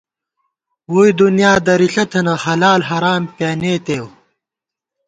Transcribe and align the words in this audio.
ووئی 0.91 1.11
دُنیا 1.21 1.53
درِݪہ 1.65 2.05
تھنہ، 2.11 2.35
حلال 2.43 2.81
حرام 2.89 3.23
پیانېتېؤ 3.35 4.05